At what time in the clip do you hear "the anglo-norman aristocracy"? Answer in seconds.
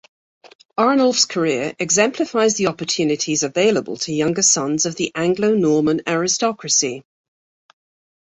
4.95-7.03